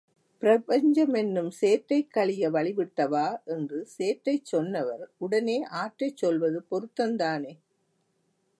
பிரபஞ்சமென்னும் 0.41 1.49
சேற்றைக் 1.51 2.09
கழிய 2.11 2.49
வழி 2.49 2.73
விட்டவா 2.73 3.25
என்று 3.45 3.85
சேற்றைச் 3.85 4.45
சொன்னவர் 4.45 5.11
உடனே 5.17 5.57
ஆற்றைச் 5.73 6.17
சொல்வது 6.17 6.61
பொருத்தந்தானே? 6.71 7.53